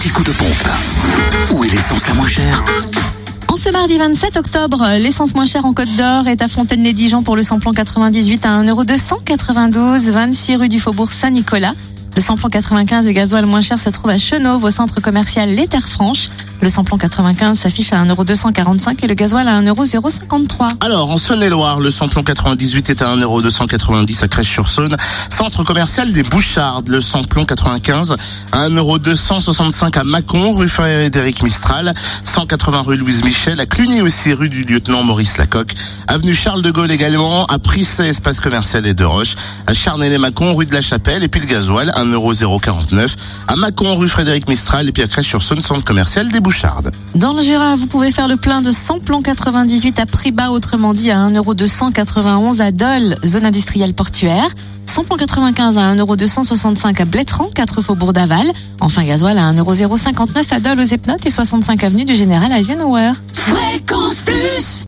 petit 0.00 0.08
coup 0.08 0.24
de 0.24 0.30
pompe. 0.30 1.50
Où 1.50 1.62
est 1.62 1.68
l'essence 1.68 2.08
la 2.08 2.14
moins 2.14 2.26
chère 2.26 2.64
En 3.48 3.56
ce 3.56 3.68
mardi 3.68 3.98
27 3.98 4.38
octobre, 4.38 4.82
l'essence 4.96 5.34
moins 5.34 5.44
chère 5.44 5.66
en 5.66 5.74
Côte 5.74 5.94
d'Or 5.94 6.26
est 6.26 6.40
à 6.40 6.48
Fontaine-les-Dijon 6.48 7.22
pour 7.22 7.36
le 7.36 7.42
samplon 7.42 7.72
98 7.72 8.46
à 8.46 8.62
1,292€, 8.62 10.10
26 10.10 10.56
rue 10.56 10.68
du 10.70 10.80
Faubourg 10.80 11.12
Saint-Nicolas. 11.12 11.74
Le 12.16 12.22
samplon 12.22 12.48
95 12.48 13.06
et 13.06 13.12
gasoil 13.12 13.44
moins 13.44 13.60
cher 13.60 13.78
se 13.78 13.90
trouve 13.90 14.10
à 14.10 14.16
Chenauve 14.16 14.64
au 14.64 14.70
centre 14.70 15.02
commercial 15.02 15.50
Les 15.50 15.66
Terres 15.66 15.88
Franches. 15.88 16.30
Le 16.62 16.68
samplon 16.68 16.98
95 16.98 17.58
s'affiche 17.58 17.90
à 17.94 18.04
1,245€ 18.04 19.02
et 19.02 19.06
le 19.06 19.14
gasoil 19.14 19.48
à 19.48 19.62
1,053€. 19.62 20.74
Alors, 20.82 21.10
en 21.10 21.16
Saône-et-Loire, 21.16 21.80
le 21.80 21.90
samplon 21.90 22.22
98 22.22 22.90
est 22.90 23.00
à 23.00 23.16
1,290€ 23.16 24.24
à 24.24 24.28
Crèche-sur-Saône. 24.28 24.94
Centre 25.30 25.64
commercial 25.64 26.12
des 26.12 26.22
Bouchardes, 26.22 26.88
le 26.88 27.00
samplon 27.00 27.46
95 27.46 28.14
à 28.52 28.68
1,265€ 28.68 29.98
à 29.98 30.04
Mâcon, 30.04 30.52
rue 30.52 30.68
Frédéric 30.68 31.42
Mistral, 31.42 31.94
180 32.24 32.82
rue 32.82 32.96
Louise 32.96 33.24
Michel, 33.24 33.58
à 33.58 33.64
Cluny 33.64 34.02
aussi, 34.02 34.34
rue 34.34 34.50
du 34.50 34.64
lieutenant 34.64 35.02
Maurice 35.02 35.38
Lacocque, 35.38 35.74
avenue 36.08 36.34
Charles 36.34 36.60
de 36.60 36.70
Gaulle 36.70 36.90
également, 36.90 37.46
à 37.46 37.58
Prissé, 37.58 38.04
espace 38.04 38.38
commercial 38.38 38.86
et 38.86 38.92
de 38.92 39.04
Roche, 39.04 39.34
à 39.66 39.72
Charnay-les-Mâcon, 39.72 40.54
rue 40.54 40.66
de 40.66 40.74
la 40.74 40.82
Chapelle, 40.82 41.22
et 41.22 41.28
puis 41.28 41.40
le 41.40 41.46
gasoil, 41.46 41.90
1,049€, 41.96 43.16
à 43.48 43.56
Mâcon, 43.56 43.96
rue 43.96 44.10
Frédéric 44.10 44.46
Mistral, 44.46 44.86
et 44.88 44.92
puis 44.92 45.02
à 45.02 45.06
Crèche-sur-Saône, 45.06 45.62
centre 45.62 45.84
commercial 45.84 46.28
des 46.28 46.40
Bouchardes. 46.40 46.49
Dans 47.14 47.32
le 47.32 47.42
Jura, 47.42 47.76
vous 47.76 47.86
pouvez 47.86 48.10
faire 48.10 48.28
le 48.28 48.36
plein 48.36 48.60
de 48.60 48.70
samplon 48.70 49.22
98 49.22 49.98
à 49.98 50.06
prix 50.06 50.32
bas, 50.32 50.50
autrement 50.50 50.94
dit 50.94 51.10
à 51.10 51.28
1,291€ 51.28 52.60
à 52.60 52.72
Dole, 52.72 53.16
zone 53.24 53.46
industrielle 53.46 53.94
portuaire. 53.94 54.48
Samplon 54.86 55.16
95 55.16 55.78
à 55.78 55.94
1,265€ 55.94 57.00
à 57.00 57.04
Blétran, 57.04 57.48
4 57.54 57.80
faubourg 57.80 58.12
d'Aval. 58.12 58.46
Enfin, 58.80 59.04
gasoil 59.04 59.38
à 59.38 59.52
1,059€ 59.52 60.52
à 60.52 60.60
Dole 60.60 60.80
aux 60.80 60.84
Epnotes 60.84 61.24
et 61.24 61.30
65 61.30 61.84
avenue 61.84 62.04
du 62.04 62.14
Général 62.14 62.52
Eisenhower. 62.52 63.12
Fréquence 63.32 64.16
Plus 64.16 64.78